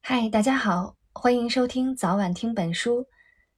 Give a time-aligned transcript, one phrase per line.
[0.00, 3.06] 嗨，大家好，欢迎收听早晚听本书。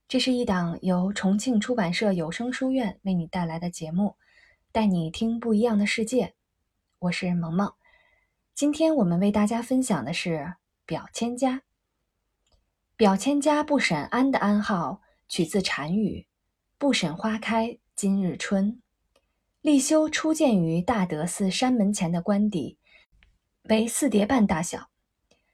[0.08, 4.16] 这是一档由重庆出版社有声书院为你带来的节目，
[4.72, 6.34] 带你听不一样的世界。
[7.00, 7.74] 我是萌萌。
[8.54, 10.54] 今天我们为大家分享的是
[10.86, 11.62] 表千家。
[12.96, 16.26] 表千家不审安的安号取自禅语
[16.78, 18.80] “不审花开今日春”。
[19.66, 22.78] 立修初建于大德寺山门前的官邸，
[23.64, 24.90] 为四叠半大小。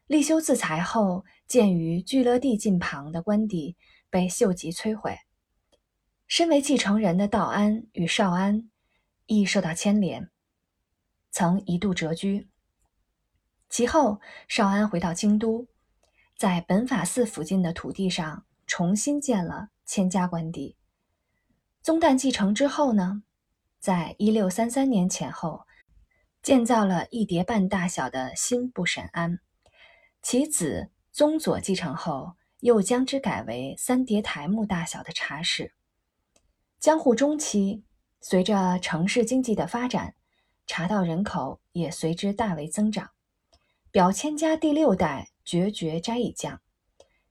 [0.07, 3.75] 立修自裁后，建于聚乐地近旁的官邸
[4.11, 5.17] 被秀吉摧毁。
[6.27, 8.69] 身为继承人的道安与少安
[9.25, 10.29] 亦受到牵连，
[11.31, 12.51] 曾一度谪居。
[13.71, 15.67] 其后，少安回到京都，
[16.37, 20.77] 在本法寺附近的土地上重新建了千家官邸。
[21.81, 23.23] 宗旦继承之后呢，
[23.83, 25.67] 在一六三三年前后，
[26.41, 29.41] 建造了一叠半大小的新不审庵。
[30.23, 35.75] 其子宗佐继承后，又将之改为三叠台木大小的茶室。
[36.79, 37.83] 江户中期，
[38.21, 40.15] 随着城市经济的发展，
[40.65, 43.11] 茶道人口也随之大为增长。
[43.91, 46.61] 表千家第六代绝绝斋已将，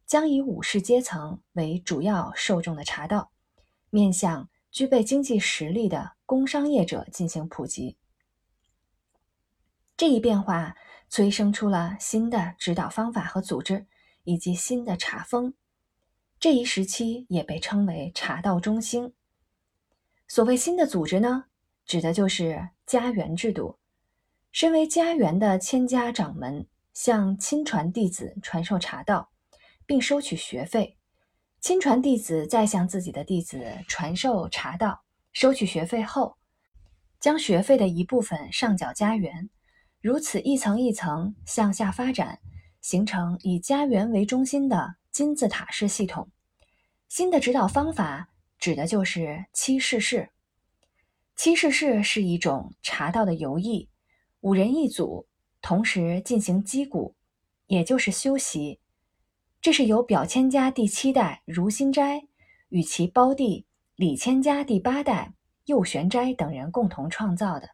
[0.06, 3.32] 将以武士阶层为主要受众的茶道，
[3.90, 7.98] 面向具备经济实力的工商业者进行普及。
[9.96, 10.76] 这一变化。
[11.14, 13.86] 催生出了新的指导方法和组织，
[14.24, 15.54] 以及新的茶风。
[16.40, 19.14] 这一时期也被称为茶道中兴。
[20.30, 21.48] 所谓新的组织呢，
[21.86, 23.78] 指的就是家园制度。
[24.54, 29.34] 身为家园的千家掌门向亲传弟子传授茶道，
[29.86, 30.96] 并收取学费；
[31.62, 36.36] 亲传弟子再向自己的弟子传授茶道，收取学费后，
[37.20, 39.48] 将学费的一部分上缴家园。
[40.02, 42.40] 如此一层一层向下发展，
[42.82, 46.32] 形成以家园为中心的金字塔式系统。
[47.08, 50.32] 新的指导方法指的就是七世式。
[51.36, 53.88] 七世式是一种茶道的游艺，
[54.40, 55.28] 五人一组，
[55.62, 57.14] 同时进行击鼓，
[57.68, 58.80] 也就是修习。
[59.62, 62.24] 这是由表千家第七代如心斋
[62.70, 65.36] 与其胞弟李千家第八代
[65.66, 67.70] 右玄斋等人共同创造的。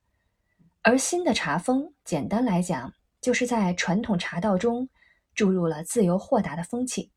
[0.82, 4.90] 而新的茶风，简单来讲，就是在传统茶道中
[5.34, 7.14] 注入了自由豁达的风气。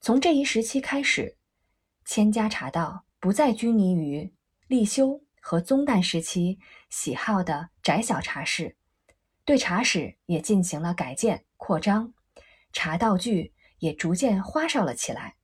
[0.00, 1.36] 从这一时期开始，
[2.04, 4.32] 千家茶道不再拘泥于
[4.66, 6.58] 立修和宗旦时期
[6.90, 8.76] 喜好的窄小茶室，
[9.44, 12.12] 对茶室也进行了改建扩张，
[12.72, 15.36] 茶道具也逐渐花哨了起来。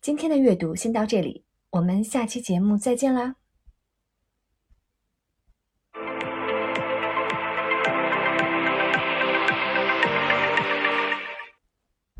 [0.00, 3.36] 今天的阅读先到这里，我们下期节目再见啦！